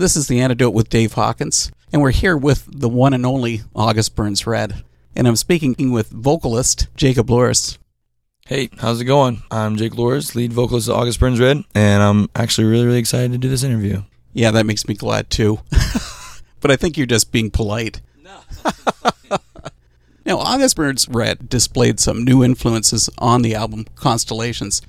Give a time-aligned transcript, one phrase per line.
[0.00, 3.62] This is The Antidote with Dave Hawkins, and we're here with the one and only
[3.74, 4.84] August Burns Red.
[5.16, 7.78] And I'm speaking with vocalist Jacob Luhrs.
[8.46, 9.42] Hey, how's it going?
[9.50, 13.32] I'm Jake Luhrs, lead vocalist of August Burns Red, and I'm actually really, really excited
[13.32, 14.04] to do this interview.
[14.32, 15.58] Yeah, that makes me glad too.
[16.60, 18.00] but I think you're just being polite.
[18.22, 18.38] No.
[20.24, 24.80] now, August Burns Red displayed some new influences on the album Constellations,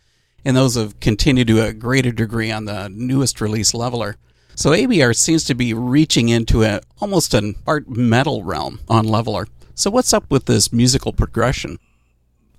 [0.46, 4.16] and those have continued to a greater degree on the newest release Leveler.
[4.60, 9.48] So ABR seems to be reaching into a almost an art metal realm on Leveler.
[9.74, 11.80] So what's up with this musical progression?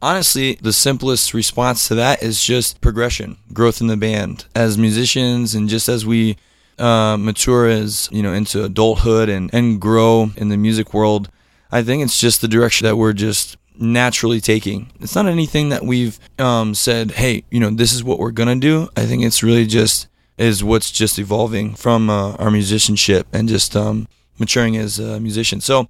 [0.00, 5.54] Honestly, the simplest response to that is just progression, growth in the band as musicians,
[5.54, 6.38] and just as we
[6.78, 11.28] uh, mature as you know into adulthood and and grow in the music world.
[11.70, 14.90] I think it's just the direction that we're just naturally taking.
[15.00, 18.56] It's not anything that we've um, said, hey, you know, this is what we're gonna
[18.56, 18.88] do.
[18.96, 20.06] I think it's really just
[20.40, 24.08] is what's just evolving from uh, our musicianship and just um,
[24.38, 25.60] maturing as a musician.
[25.60, 25.88] So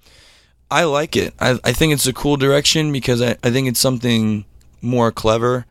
[0.71, 1.35] I like it.
[1.39, 4.45] I, I think it's a cool direction because I, I think it's something
[4.83, 5.67] more clever.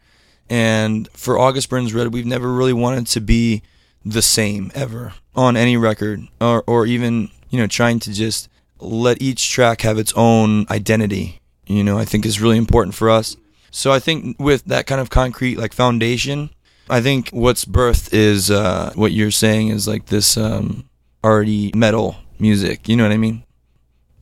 [0.50, 3.62] And for August Burns Red, we've never really wanted to be
[4.06, 8.50] the same ever on any record or, or even, you know, trying to just
[8.80, 13.10] let each track have its own identity, you know, I think is really important for
[13.10, 13.36] us.
[13.72, 16.50] So I think with that kind of concrete like foundation,
[16.90, 20.90] I think what's birthed is uh, what you're saying is like this um,
[21.24, 22.88] already metal music.
[22.90, 23.44] You know what I mean?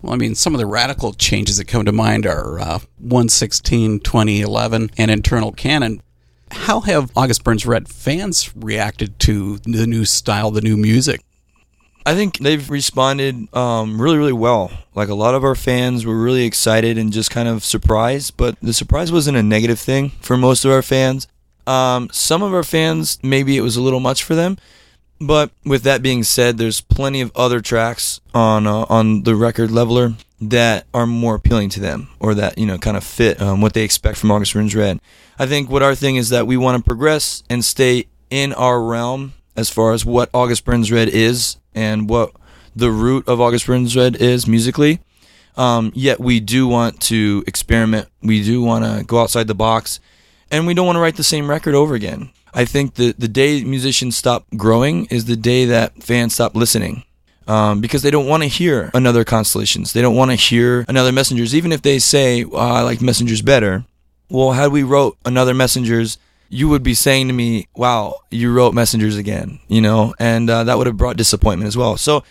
[0.02, 4.02] Well, I mean, some of the radical changes that come to mind are uh, 116,
[4.02, 6.02] 2011, and Internal Cannon.
[6.52, 11.22] How have August Burns Red fans reacted to the new style, the new music?
[12.06, 14.72] I think they've responded um, really, really well.
[14.96, 18.56] Like a lot of our fans were really excited and just kind of surprised, but
[18.62, 21.28] the surprise wasn't a negative thing for most of our fans.
[21.68, 24.58] Um, some of our fans, maybe it was a little much for them.
[25.20, 29.72] But with that being said, there's plenty of other tracks on uh, on the record
[29.72, 33.62] leveler that are more appealing to them, or that you know kind of fit um,
[33.62, 35.00] what they expect from August Burns Red.
[35.40, 38.82] I think what our thing is that we want to progress and stay in our
[38.82, 42.32] realm as far as what August Burns Red is and what
[42.76, 45.00] the root of August Burns Red is musically.
[45.56, 48.08] Um, yet we do want to experiment.
[48.22, 50.00] We do want to go outside the box
[50.52, 52.32] and we don't want to write the same record over again.
[52.54, 57.04] I think the the day musicians stop growing is the day that fans stop listening.
[57.48, 59.94] Um, because they don't want to hear another constellations.
[59.94, 63.42] They don't want to hear another messengers, even if they say, oh, "I like messengers
[63.42, 63.86] better."
[64.30, 66.18] Well, had we wrote another messengers,
[66.50, 70.66] you would be saying to me, "Wow, you wrote messengers again," you know, and uh,
[70.66, 71.96] that would have brought disappointment as well.
[71.96, 72.22] So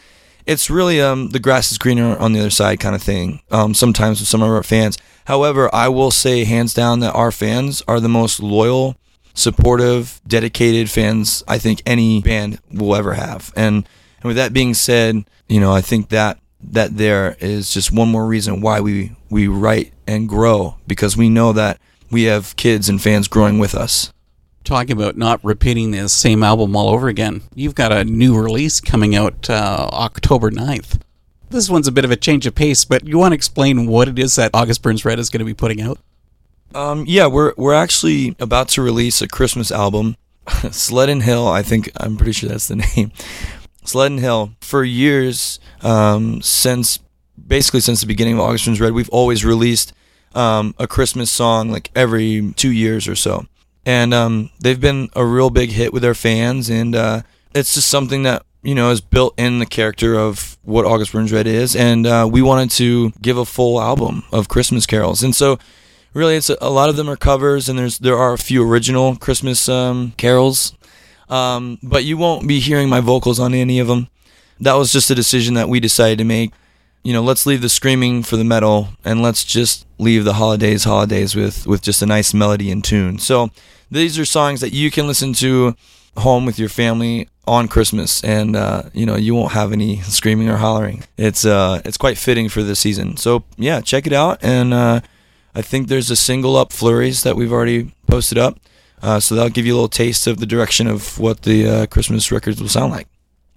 [0.47, 3.41] it's really um, the grass is greener on the other side kind of thing.
[3.51, 4.97] Um, sometimes with some of our fans.
[5.27, 8.97] However, I will say hands down that our fans are the most loyal,
[9.35, 13.53] supportive, dedicated fans I think any band will ever have.
[13.57, 13.89] And,
[14.21, 18.09] and with that being said, you know, I think that that there is just one
[18.09, 21.79] more reason why we we write and grow because we know that
[22.11, 24.13] we have kids and fans growing with us
[24.67, 27.43] talking about not repeating the same album all over again.
[27.55, 31.01] You've got a new release coming out uh, October 9th.
[31.49, 34.09] This one's a bit of a change of pace, but you want to explain what
[34.09, 35.99] it is that August Burns Red is going to be putting out?
[36.75, 40.17] Um, yeah, we're we're actually about to release a Christmas album.
[40.71, 43.13] Sleddin' Hill, I think I'm pretty sure that's the name.
[43.85, 44.53] Sleddin' Hill.
[44.61, 46.99] For years, um, since
[47.47, 49.93] basically since the beginning of August Burns Red, we've always released
[50.35, 53.47] um, a Christmas song like every two years or so
[53.87, 57.23] and um, they've been a real big hit with their fans, and uh,
[57.55, 61.33] it's just something that you know is built in the character of what August Burns
[61.33, 65.35] Red is, and uh, we wanted to give a full album of Christmas carols, and
[65.35, 65.59] so
[66.13, 68.69] really it's a, a, lot of them are covers, and there's there are a few
[68.69, 70.77] original Christmas um, carols,
[71.29, 74.09] um, but you won't be hearing my vocals on any of them.
[74.59, 76.53] That was just a decision that we decided to make.
[77.07, 80.83] You know, let's leave the screaming for the metal, and let's just leave the holidays
[80.83, 83.21] holidays with with just a nice melody and tune.
[83.21, 83.51] So
[83.89, 85.77] these are songs that you can listen to
[86.17, 90.49] home with your family on Christmas, and uh, you know you won't have any screaming
[90.49, 91.05] or hollering.
[91.17, 93.17] It's uh, it's quite fitting for this season.
[93.19, 94.43] So yeah, check it out.
[94.43, 95.01] And uh,
[95.55, 98.59] I think there's a single up flurries that we've already posted up,
[99.01, 101.87] uh, so that'll give you a little taste of the direction of what the uh,
[101.87, 103.07] Christmas records will sound like.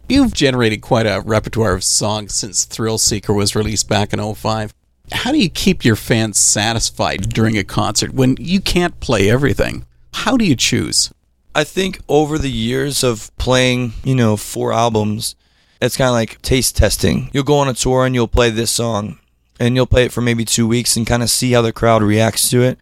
[0.10, 4.74] You've generated quite a repertoire of songs since Thrill Seeker was released back in 05.
[5.12, 9.86] How do you keep your fans satisfied during a concert when you can't play everything?
[10.14, 11.14] How do you choose?
[11.54, 15.36] I think over the years of playing, you know, four albums,
[15.80, 17.30] it's kind of like taste testing.
[17.32, 19.20] You'll go on a tour and you'll play this song
[19.60, 22.02] and you'll play it for maybe two weeks and kind of see how the crowd
[22.02, 22.80] reacts to it.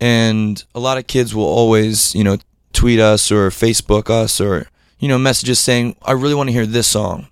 [0.00, 2.38] And a lot of kids will always, you know,
[2.72, 6.66] tweet us or Facebook us or, you know, messages saying, I really want to hear
[6.66, 7.28] this song.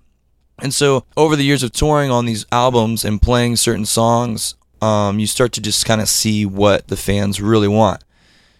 [0.59, 5.19] And so over the years of touring on these albums and playing certain songs, um,
[5.19, 8.03] you start to just kind of see what the fans really want.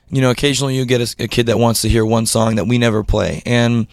[0.09, 2.65] You know, occasionally you get a, a kid that wants to hear one song that
[2.65, 3.41] we never play.
[3.45, 3.87] And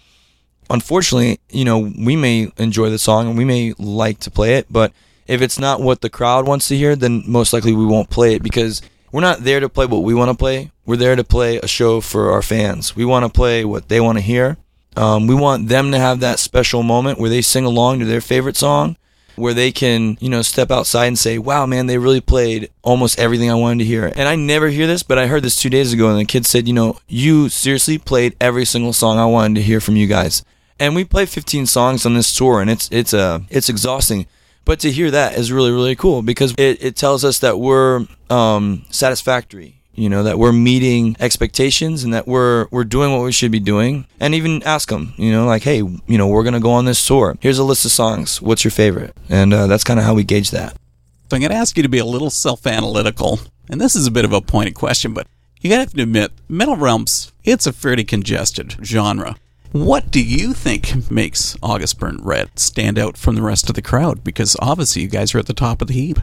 [0.70, 4.66] unfortunately, you know, we may enjoy the song and we may like to play it,
[4.70, 4.93] but
[5.26, 8.34] if it's not what the crowd wants to hear, then most likely we won't play
[8.34, 10.70] it because we're not there to play what we want to play.
[10.84, 12.94] We're there to play a show for our fans.
[12.94, 14.58] We want to play what they want to hear.
[14.96, 18.20] Um, we want them to have that special moment where they sing along to their
[18.20, 18.96] favorite song,
[19.37, 23.19] where they can, you know, step outside and say, wow, man, they really played almost
[23.19, 24.12] everything I wanted to hear.
[24.14, 26.46] And I never hear this, but I heard this two days ago, and the kid
[26.46, 30.06] said, you know, you seriously played every single song I wanted to hear from you
[30.06, 30.44] guys.
[30.79, 34.26] And we play 15 songs on this tour, and it's it's uh, it's exhausting.
[34.64, 38.06] But to hear that is really really cool because it, it tells us that we're
[38.29, 43.32] um, satisfactory you know that we're meeting expectations and that we're we're doing what we
[43.32, 46.61] should be doing and even ask them you know like hey you know we're gonna
[46.61, 47.37] go on this tour.
[47.41, 48.41] Here's a list of songs.
[48.43, 49.17] What's your favorite?
[49.29, 50.76] And uh, that's kind of how we gauge that.
[51.31, 54.25] So i'm gonna ask you to be a little self-analytical and this is a bit
[54.25, 55.26] of a pointed question but
[55.61, 59.37] you gotta have to admit metal realms it's a fairly congested genre.
[59.73, 63.82] What do you think makes August Burns Red stand out from the rest of the
[63.82, 64.23] crowd?
[64.23, 66.20] Because obviously you guys are at the top of the heap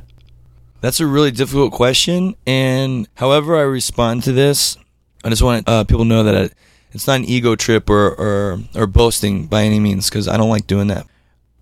[0.81, 2.35] that's a really difficult question.
[2.45, 4.77] And however I respond to this,
[5.23, 6.51] I just want uh, people to know that
[6.91, 10.49] it's not an ego trip or, or, or boasting by any means, because I don't
[10.49, 11.07] like doing that.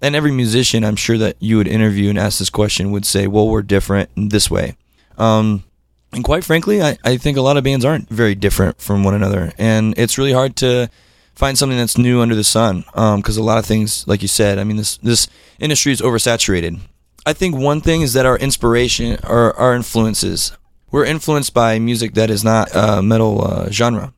[0.02, 3.28] And every musician, I'm sure that you would interview and ask this question would say,
[3.28, 4.78] well, we're different this way.
[5.18, 5.66] Um,
[6.14, 9.14] and quite frankly, I, I think a lot of bands aren't very different from one
[9.14, 9.52] another.
[9.58, 10.90] And it's really hard to
[11.36, 12.86] find something that's new under the sun.
[12.94, 15.28] Because um, a lot of things, like you said, I mean, this, this
[15.60, 16.80] industry is oversaturated.
[17.26, 20.52] I think one thing is that our inspiration or our influences.
[20.92, 24.14] We're influenced by music that is not uh, metal uh, genre.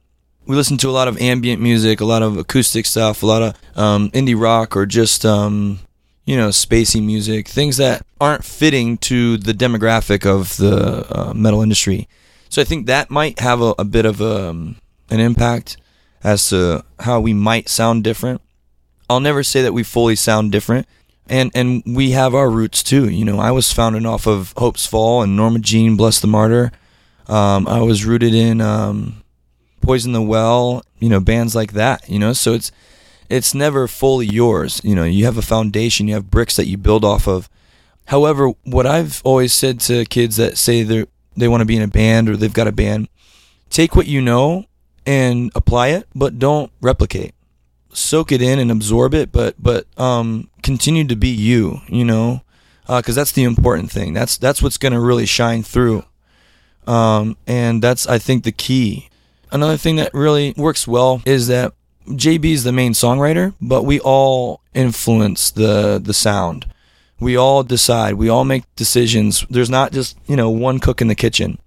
[0.46, 3.42] We listen to a lot of ambient music, a lot of acoustic stuff, a lot
[3.42, 5.80] of um, indie rock, or just um,
[6.26, 11.62] you know spacey music, things that aren't fitting to the demographic of the uh, metal
[11.62, 12.08] industry.
[12.50, 14.78] So I think that might have a, a bit of a, um,
[15.10, 15.78] an impact
[16.24, 18.42] as to how we might sound different.
[19.10, 20.88] I'll never say that we fully sound different
[21.32, 23.10] and and we have our roots too.
[23.10, 26.72] You know, I was founded off of Hopesfall and Norma Jean, Bless the Martyr.
[27.28, 29.24] Um, I was rooted in um,
[29.80, 30.84] Poison the Well.
[31.00, 32.08] You know, bands like that.
[32.10, 32.72] You know, so it's
[33.30, 34.82] it's never fully yours.
[34.84, 37.50] You know, you have a foundation, you have bricks that you build off of.
[38.08, 41.06] However, what I've always said to kids that say they
[41.38, 43.08] they want to be in a band or they've got a band,
[43.70, 44.66] take what you know
[45.06, 47.34] and apply it, but don't replicate
[47.94, 51.82] soak it in and absorb it, but but um, continue to be you.
[51.88, 52.42] You know,
[52.88, 54.14] because uh, that's the important thing.
[54.14, 56.04] That's that's what's going to really shine through,
[56.88, 59.10] um, and that's I think the key.
[59.52, 61.74] Another thing that really works well is that
[62.08, 66.66] JB is the main songwriter, but we all influence the the sound.
[67.20, 68.16] We all decide.
[68.16, 69.46] We all make decisions.
[69.50, 71.60] There's not just you know one cook in the kitchen.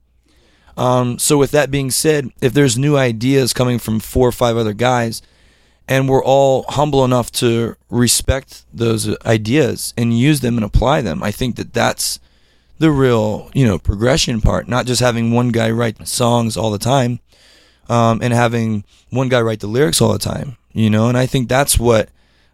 [0.77, 4.57] Um, so with that being said, if there's new ideas coming from four or five
[4.57, 5.23] other guys,
[5.89, 11.23] and we're all humble enough to respect those ideas and use them and apply them.
[11.23, 12.21] I think that that's
[12.79, 16.79] the real, you know, progression part, not just having one guy write songs all the
[16.79, 17.21] time
[17.89, 21.27] um, and having one guy write the lyrics all the time, you know, and I
[21.27, 22.09] think that's what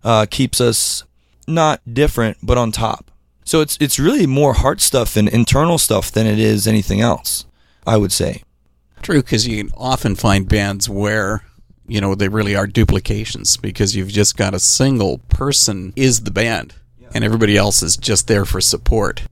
[0.05, 1.05] uh, keeps us
[1.47, 3.11] not different, but on top.
[3.45, 7.47] So it's, it's really more heart stuff and internal stuff than it is anything else,
[7.87, 8.43] I would say.
[9.03, 11.43] True, because you often find bands where
[11.91, 16.31] you know, they really are duplications because you've just got a single person is the
[16.31, 16.75] band
[17.13, 19.25] and everybody else is just there for support.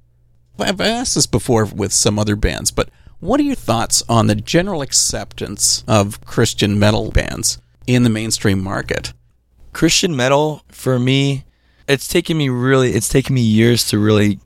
[0.58, 4.34] I've asked this before with some other bands, but what are your thoughts on the
[4.34, 9.12] general acceptance of Christian metal bands in the mainstream market?
[9.72, 11.44] Christian metal, for me,
[11.86, 14.40] it's taken me really, it's taken me years to really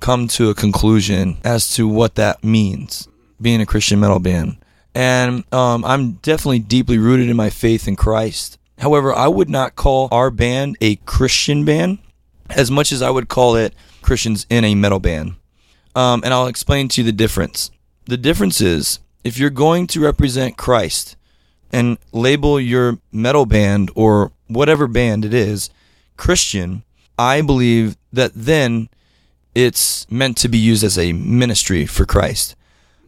[0.00, 3.08] come to a conclusion as to what that means,
[3.40, 4.58] being a Christian metal band
[4.96, 8.58] and um, I'm definitely deeply rooted in my faith in Christ.
[8.78, 11.98] However, I would not call our band a Christian band
[12.48, 15.34] as much as I would call it Christians in a metal band.
[15.94, 17.70] Um, and I'll explain to you the difference.
[18.06, 21.14] The difference is if you're going to represent Christ
[21.70, 25.68] and label your metal band or whatever band it is
[26.16, 26.84] Christian,
[27.18, 28.88] I believe that then
[29.54, 32.56] it's meant to be used as a ministry for Christ.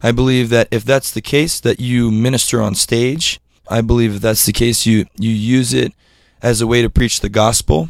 [0.01, 3.39] I believe that if that's the case, that you minister on stage.
[3.67, 5.93] I believe if that's the case, you you use it
[6.41, 7.89] as a way to preach the gospel.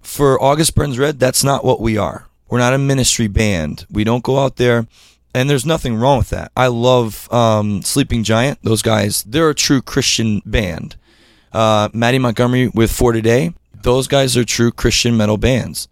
[0.00, 2.26] For August Burns Red, that's not what we are.
[2.48, 3.86] We're not a ministry band.
[3.90, 4.86] We don't go out there,
[5.34, 6.50] and there's nothing wrong with that.
[6.56, 8.58] I love um, Sleeping Giant.
[8.62, 10.96] Those guys, they're a true Christian band.
[11.52, 15.88] Uh, Mattie Montgomery with For Today, Those guys are true Christian metal bands.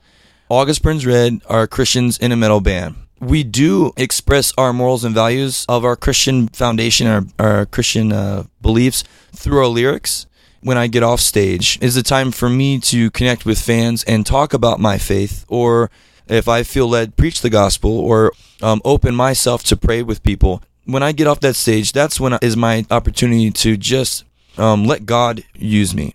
[0.48, 2.96] August Burns Red are Christians in a metal band.
[3.20, 8.44] We do express our morals and values of our Christian foundation, our, our Christian uh,
[8.60, 10.26] beliefs through our lyrics.
[10.60, 14.26] When I get off stage, is the time for me to connect with fans and
[14.26, 15.90] talk about my faith, or
[16.26, 18.32] if I feel led, preach the gospel, or
[18.62, 20.62] um, open myself to pray with people.
[20.84, 24.24] When I get off that stage, that's when is my opportunity to just
[24.58, 26.14] um, let God use me.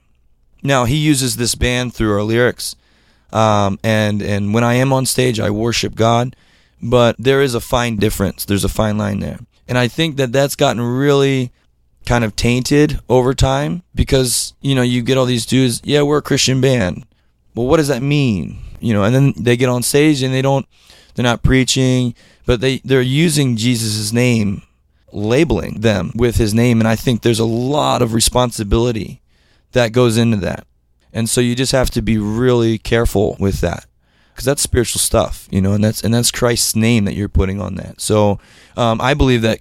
[0.64, 2.76] Now He uses this band through our lyrics,
[3.32, 6.36] um, and and when I am on stage, I worship God.
[6.82, 8.46] But there is a fine difference.
[8.46, 11.52] There's a fine line there, and I think that that's gotten really
[12.06, 15.82] kind of tainted over time because you know you get all these dudes.
[15.84, 17.06] Yeah, we're a Christian band.
[17.56, 18.60] Well, what does that mean?
[18.80, 20.66] You know, and then they get on stage and they don't.
[21.14, 24.64] They're not preaching, but they they're using Jesus' name,
[25.12, 29.22] labeling them with His name, and I think there's a lot of responsibility
[29.74, 30.66] that goes into that.
[31.14, 33.86] And so you just have to be really careful with that
[34.34, 37.62] because that's spiritual stuff, you know, and that's and that's Christ's name that you're putting
[37.62, 38.02] on that.
[38.02, 38.40] So
[38.78, 39.60] um, I believe that,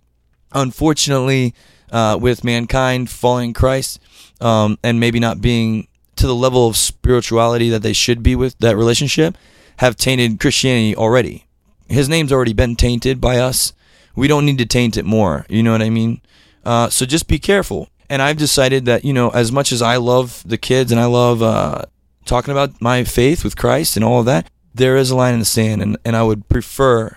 [0.53, 1.55] unfortunately,
[1.93, 4.01] uh, with mankind following Christ
[4.41, 8.59] um, and maybe not being to the level of spirituality that they should be with
[8.59, 9.37] that relationship,
[9.79, 11.47] have tainted Christianity already.
[11.89, 13.73] His name's already been tainted by us.
[14.15, 15.47] We don't need to taint it more.
[15.49, 16.21] You know what I mean?
[16.65, 19.97] Uh, so just be careful and I've decided that you know, as much as I
[19.97, 21.83] love the kids and I love uh,
[22.27, 25.41] talking about my faith with Christ and all of that, there is a line in
[25.41, 27.17] the sand, and, and I would prefer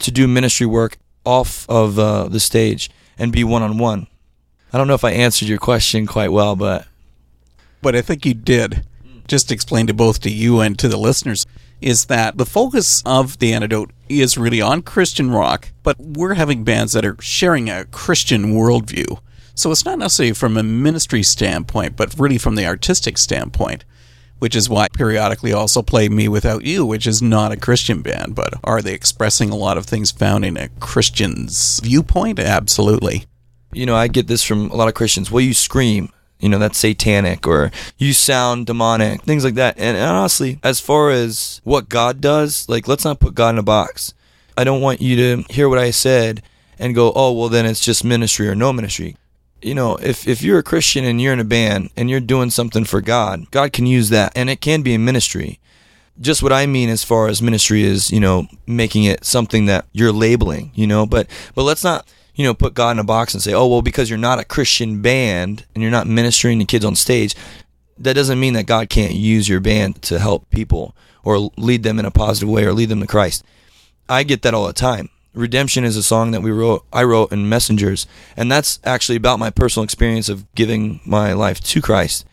[0.00, 4.06] to do ministry work off of uh, the stage and be one on one.
[4.72, 6.86] I don't know if I answered your question quite well, but
[7.80, 8.84] but I think you did.
[9.28, 11.46] Just explain to both to you and to the listeners
[11.80, 16.64] is that the focus of the antidote is really on Christian rock, but we're having
[16.64, 19.18] bands that are sharing a Christian worldview.
[19.54, 23.84] So it's not necessarily from a ministry standpoint, but really from the artistic standpoint,
[24.44, 28.82] which is why periodically also play mewithoutYou, which is not a Christian band, but are
[28.82, 32.38] they expressing a lot of things found in a Christian's viewpoint?
[32.38, 33.24] Absolutely.
[33.72, 35.30] You know, I get this from a lot of Christians.
[35.30, 36.10] Well, you scream.
[36.40, 39.78] You know, that's satanic, or you sound demonic, things like that.
[39.78, 43.62] And honestly, as far as what God does, like, let's not put God in a
[43.62, 44.12] box.
[44.58, 46.42] I don't want you to hear what I said
[46.78, 49.16] and go, oh, well, then it's just ministry or no ministry
[49.64, 52.50] you know, if, if you're a Christian and you're in a band and you're doing
[52.50, 55.58] something for God, God can use that and it can be a ministry.
[56.20, 59.86] Just what I mean as far as ministry is, you know, making it something that
[59.92, 63.34] you're labeling, you know, but but let's not, you know, put God in a box
[63.34, 66.64] and say, "Oh, well because you're not a Christian band and you're not ministering to
[66.64, 67.34] kids on stage,
[67.98, 70.94] that doesn't mean that God can't use your band to help people
[71.24, 73.44] or lead them in a positive way or lead them to Christ."
[74.08, 75.08] I get that all the time.
[75.34, 79.38] Redemption is a song that we wrote I wrote in Messengers and that's actually about
[79.38, 82.24] my personal experience of giving my life to Christ.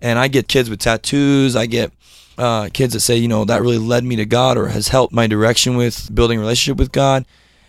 [0.00, 1.92] And I get kids with tattoos, I get
[2.38, 5.12] uh, kids that say, you know, that really led me to God or has helped
[5.12, 7.26] my direction with building a relationship with God.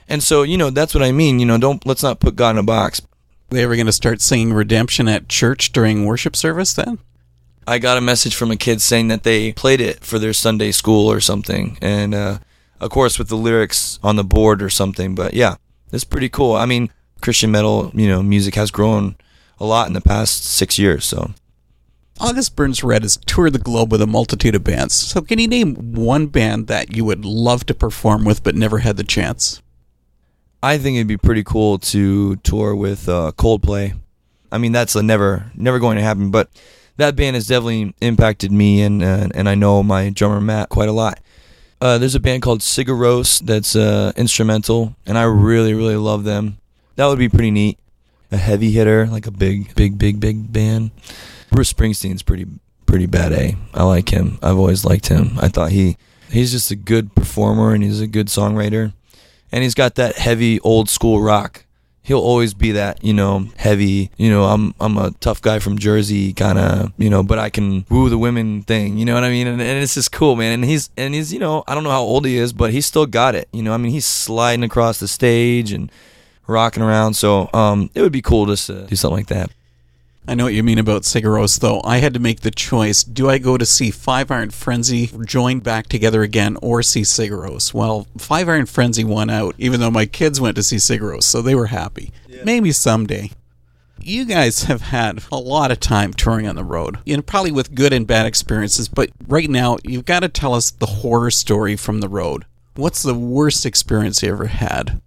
[0.07, 2.51] And so, you know, that's what I mean, you know, don't let's not put God
[2.51, 2.99] in a box.
[2.99, 6.99] Are they ever going to start singing Redemption at church during worship service then?
[7.65, 10.71] I got a message from a kid saying that they played it for their Sunday
[10.71, 12.39] school or something, and uh,
[12.79, 15.15] of course with the lyrics on the board or something.
[15.15, 15.55] But yeah,
[15.91, 16.55] it's pretty cool.
[16.55, 16.89] I mean,
[17.21, 19.15] Christian metal, you know, music has grown
[19.59, 21.05] a lot in the past six years.
[21.05, 21.31] So.
[22.21, 24.93] August Burns Red has toured the globe with a multitude of bands.
[24.93, 28.79] So, can you name one band that you would love to perform with but never
[28.79, 29.61] had the chance?
[30.61, 33.97] I think it'd be pretty cool to tour with uh, Coldplay.
[34.51, 36.49] I mean, that's a never never going to happen, but
[36.97, 40.89] that band has definitely impacted me and uh, and I know my drummer Matt quite
[40.89, 41.19] a lot.
[41.81, 46.25] Uh, there's a band called Sigur Rós that's uh, instrumental, and I really, really love
[46.25, 46.57] them.
[46.95, 47.79] That would be pretty neat.
[48.31, 50.91] A heavy hitter, like a big, big, big, big band.
[51.51, 52.45] Bruce Springsteen's pretty,
[52.85, 53.31] pretty bad.
[53.31, 53.55] A.
[53.73, 54.37] I like him.
[54.43, 55.39] I've always liked him.
[55.39, 55.97] I thought he,
[56.29, 58.93] he's just a good performer and he's a good songwriter,
[59.51, 61.65] and he's got that heavy old school rock
[62.03, 65.77] he'll always be that you know heavy you know i'm i'm a tough guy from
[65.77, 69.23] jersey kind of you know but i can woo the women thing you know what
[69.23, 69.47] i mean?
[69.47, 70.53] And, and, it's just cool man.
[70.53, 72.85] And he's and he's you know i don't know how old he is but he's
[72.85, 73.73] still got it you know?
[73.73, 75.91] I mean he's sliding across the stage and
[76.47, 79.51] rocking around so um it would be cool just to do something like that
[80.27, 81.81] I know what you mean about Sigur Rós, though.
[81.83, 83.03] I had to make the choice.
[83.03, 87.49] Do I go to see Five Iron Frenzy join back together again or see Sigur
[87.49, 87.73] Rós?
[87.73, 91.23] Well, Five Iron Frenzy won out, even though my kids went to see Sigur Rós,
[91.23, 92.11] so they were happy.
[92.27, 92.43] Yeah.
[92.43, 93.31] Maybe someday.
[94.01, 97.73] You guys have had a lot of time touring on the road, and probably with
[97.73, 101.75] good and bad experiences, but right now, you've got to tell us the horror story
[101.75, 102.45] from the road.
[102.75, 105.01] What's the worst experience you ever had?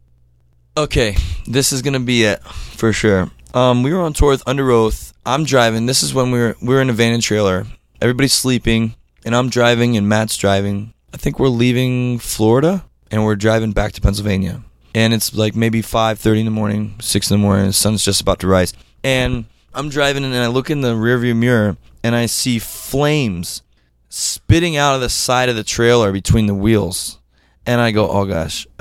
[0.76, 1.16] Okay,
[1.47, 3.31] this is going to be it for sure.
[3.54, 5.12] Um, we were on tour with Underoath.
[5.26, 5.85] I'm driving.
[5.87, 7.66] This is when we were we were in a van and trailer,
[8.00, 8.94] everybody's sleeping,
[9.26, 10.94] and I'm driving and Matt's driving.
[11.12, 14.62] I think we're leaving Florida and we're driving back to Pennsylvania.
[14.94, 18.23] And it's like maybe 5:30 in the morning, 6 in the morning, the sun's just
[18.23, 18.73] about to rise.
[19.04, 19.44] And
[19.75, 23.62] I'm driving and I look in the rearview mirror and I see flames
[24.09, 27.18] spitting out of the side of the trailer between the wheels.
[27.66, 28.66] And I go, "Oh gosh."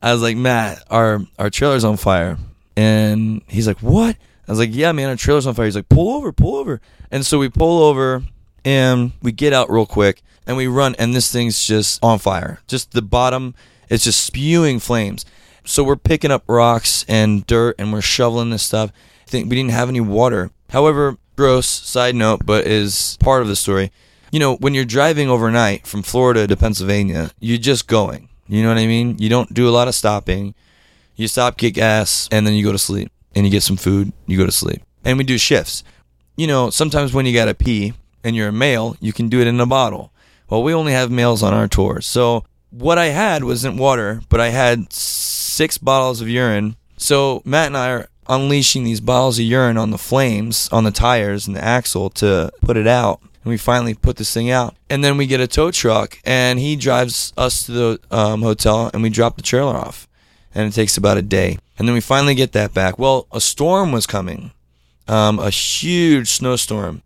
[0.00, 2.38] I was like, "Matt, our our trailer's on fire."
[2.76, 4.16] And he's like, "What?"
[4.48, 6.80] I was like, "Yeah, man, our trailer's on fire." He's like, "Pull over, pull over."
[7.10, 8.24] And so we pull over
[8.64, 12.60] and we get out real quick and we run and this thing's just on fire.
[12.66, 13.54] Just the bottom
[13.88, 15.24] is just spewing flames.
[15.64, 18.90] So we're picking up rocks and dirt and we're shoveling this stuff.
[19.26, 20.50] I think we didn't have any water.
[20.70, 23.92] However, gross side note, but is part of the story.
[24.30, 28.28] You know, when you're driving overnight from Florida to Pennsylvania, you're just going.
[28.48, 29.18] You know what I mean?
[29.18, 30.54] You don't do a lot of stopping.
[31.16, 33.10] You stop, kick ass, and then you go to sleep.
[33.34, 34.82] And you get some food, you go to sleep.
[35.04, 35.84] And we do shifts.
[36.36, 39.46] You know, sometimes when you gotta pee and you're a male, you can do it
[39.46, 40.12] in a bottle.
[40.48, 42.00] Well, we only have males on our tour.
[42.00, 46.76] So what I had wasn't water, but I had six bottles of urine.
[46.96, 50.90] So Matt and I are unleashing these bottles of urine on the flames, on the
[50.90, 53.20] tires and the axle to put it out.
[53.22, 54.76] And we finally put this thing out.
[54.88, 58.90] And then we get a tow truck and he drives us to the um, hotel
[58.92, 60.08] and we drop the trailer off.
[60.54, 61.58] And it takes about a day.
[61.78, 62.98] And then we finally get that back.
[62.98, 64.52] Well, a storm was coming,
[65.08, 67.02] um, a huge snowstorm.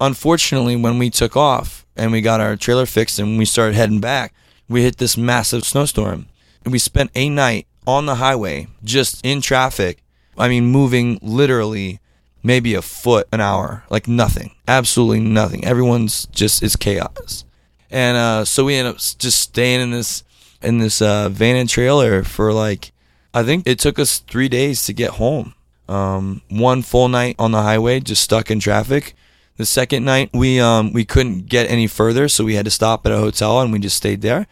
[0.00, 4.00] Unfortunately, when we took off, and we got our trailer fixed and we started heading
[4.00, 4.32] back,
[4.68, 6.26] we hit this massive snowstorm.
[6.64, 10.02] And we spent a night on the highway, just in traffic.
[10.36, 12.00] I mean, moving literally
[12.42, 15.64] maybe a foot an hour, like nothing, absolutely nothing.
[15.64, 17.44] Everyone's just it's chaos.
[17.90, 20.22] And uh, so we end up just staying in this
[20.62, 22.92] in this uh, van and trailer for like
[23.32, 25.54] I think it took us three days to get home.
[25.88, 29.14] Um, one full night on the highway, just stuck in traffic.
[29.56, 33.04] The second night we um we couldn't get any further, so we had to stop
[33.06, 34.46] at a hotel and we just stayed there.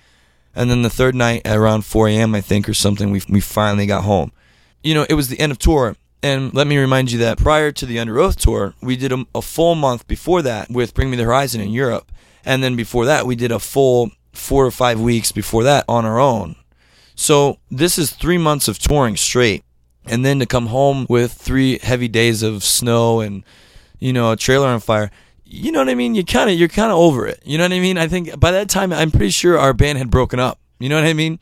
[0.54, 2.34] And then the third night at around 4 a.m.
[2.34, 4.32] I think or something, we we finally got home.
[4.82, 5.96] You know, it was the end of tour.
[6.22, 9.42] And let me remind you that prior to the Underoath tour, we did a, a
[9.42, 12.10] full month before that with Bring Me the Horizon in Europe.
[12.44, 16.04] And then before that, we did a full four or five weeks before that on
[16.04, 16.56] our own.
[17.14, 19.64] So this is three months of touring straight.
[20.08, 23.42] And then to come home with three heavy days of snow and
[23.98, 25.10] you know, a trailer on fire.
[25.44, 26.14] You know what I mean?
[26.14, 27.42] You kind of you're kind of over it.
[27.44, 27.98] You know what I mean?
[27.98, 30.58] I think by that time I'm pretty sure our band had broken up.
[30.78, 31.38] You know what I mean?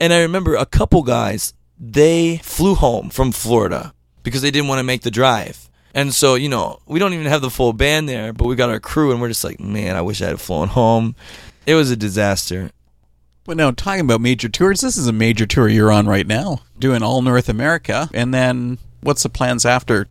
[0.00, 4.80] And I remember a couple guys, they flew home from Florida because they didn't want
[4.80, 5.68] to make the drive.
[5.94, 8.68] And so, you know, we don't even have the full band there, but we got
[8.70, 11.14] our crew and we're just like, man, I wish I had flown home.
[11.66, 12.70] It was a disaster.
[13.44, 16.62] But now, talking about major tours, this is a major tour you're on right now,
[16.78, 18.08] doing all North America.
[18.12, 20.08] And then what's the plans after?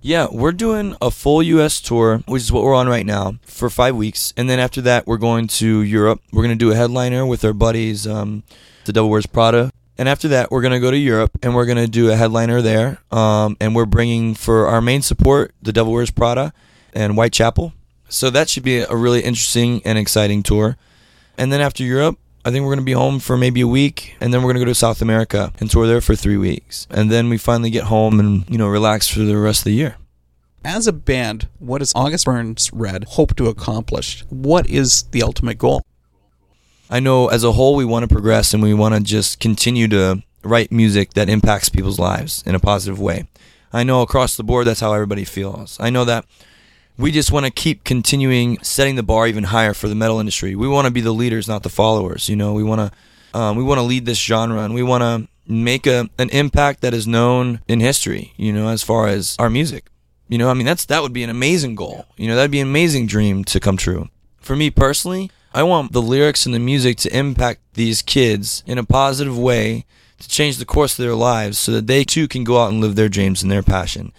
[0.00, 3.70] Yeah, we're doing a full US tour, which is what we're on right now, for
[3.70, 4.34] five weeks.
[4.36, 6.20] And then after that, we're going to Europe.
[6.32, 8.42] We're going to do a headliner with our buddies, um,
[8.84, 9.70] The Devil Wears Prada.
[9.96, 12.16] And after that, we're going to go to Europe and we're going to do a
[12.16, 12.98] headliner there.
[13.12, 16.52] Um, and we're bringing for our main support, The Devil Wears Prada
[16.92, 17.72] and Whitechapel.
[18.12, 20.76] So that should be a really interesting and exciting tour.
[21.38, 24.16] And then after Europe, I think we're going to be home for maybe a week,
[24.20, 26.86] and then we're going to go to South America and tour there for three weeks.
[26.90, 29.72] And then we finally get home and, you know, relax for the rest of the
[29.72, 29.96] year.
[30.62, 34.24] As a band, what does August Burns Red hope to accomplish?
[34.28, 35.82] What is the ultimate goal?
[36.90, 39.88] I know as a whole we want to progress and we want to just continue
[39.88, 43.26] to write music that impacts people's lives in a positive way.
[43.72, 45.78] I know across the board that's how everybody feels.
[45.80, 46.26] I know that
[46.98, 50.54] we just want to keep continuing setting the bar even higher for the metal industry.
[50.54, 52.28] We want to be the leaders, not the followers.
[52.28, 55.02] You know, we want to um, we want to lead this genre, and we want
[55.02, 58.32] to make a an impact that is known in history.
[58.36, 59.86] You know, as far as our music.
[60.28, 62.06] You know, I mean, that's that would be an amazing goal.
[62.16, 64.08] You know, that'd be an amazing dream to come true.
[64.40, 68.78] For me personally, I want the lyrics and the music to impact these kids in
[68.78, 69.84] a positive way
[70.18, 72.80] to change the course of their lives so that they too can go out and
[72.80, 74.12] live their dreams and their passion.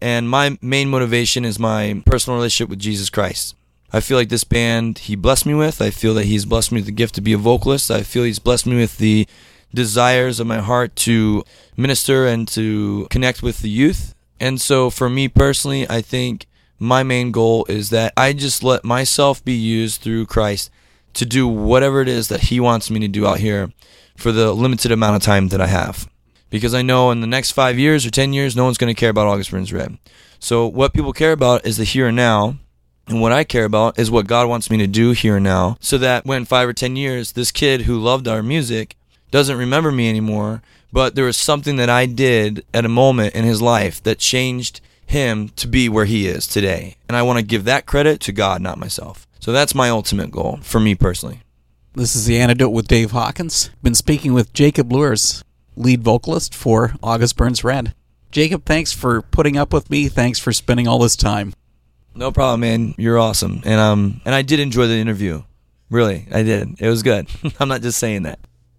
[0.00, 3.54] And my main motivation is my personal relationship with Jesus Christ.
[3.92, 5.80] I feel like this band he blessed me with.
[5.80, 7.90] I feel that he's blessed me with the gift to be a vocalist.
[7.90, 9.26] I feel he's blessed me with the
[9.72, 11.42] desires of my heart to
[11.76, 14.14] minister and to connect with the youth.
[14.38, 16.46] And so for me personally, I think
[16.78, 20.70] my main goal is that I just let myself be used through Christ
[21.14, 23.72] to do whatever it is that he wants me to do out here
[24.16, 26.08] for the limited amount of time that I have
[26.50, 28.98] because I know in the next five years or 10 years, no one's going to
[28.98, 29.98] care about August Burns Red.
[30.38, 32.56] So, what people care about is the here and now.
[33.08, 35.78] And what I care about is what God wants me to do here and now
[35.80, 38.96] so that when five or 10 years, this kid who loved our music
[39.30, 43.44] doesn't remember me anymore, but there was something that I did at a moment in
[43.44, 46.96] his life that changed him to be where he is today.
[47.08, 49.26] And I want to give that credit to God, not myself.
[49.40, 51.40] So that's my ultimate goal for me personally.
[51.94, 53.70] This is the antidote with Dave Hawkins.
[53.82, 55.42] Been speaking with Jacob Luhrs,
[55.78, 57.94] lead vocalist for August Burns Red.
[58.30, 60.08] Jacob, thanks for putting up with me.
[60.08, 61.54] Thanks for spending all this time.
[62.14, 62.94] No problem, man.
[62.98, 63.62] You're awesome.
[63.64, 65.42] And um and I did enjoy the interview.
[65.90, 66.80] Really, I did.
[66.80, 67.28] It was good.
[67.60, 68.38] I'm not just saying that.